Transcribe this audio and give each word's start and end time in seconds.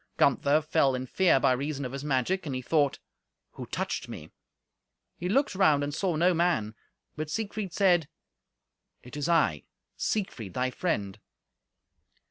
Gunther 0.17 0.61
fell 0.63 0.95
in 0.95 1.05
fear 1.05 1.39
by 1.39 1.51
reason 1.51 1.85
of 1.85 1.91
his 1.91 2.03
magic, 2.03 2.47
and 2.47 2.55
he 2.55 2.61
thought, 2.63 2.97
"Who 3.51 3.67
touched 3.67 4.09
me?" 4.09 4.31
He 5.15 5.29
looked 5.29 5.53
round 5.53 5.83
and 5.83 5.93
saw 5.93 6.15
no 6.15 6.33
man. 6.33 6.73
But 7.15 7.29
Siegfried 7.29 7.71
said, 7.71 8.09
"It 9.03 9.15
is 9.15 9.29
I, 9.29 9.65
Siegfried, 9.97 10.55
thy 10.55 10.71
friend. 10.71 11.19